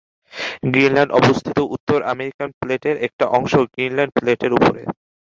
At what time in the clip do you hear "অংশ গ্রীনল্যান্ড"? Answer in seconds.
3.37-4.13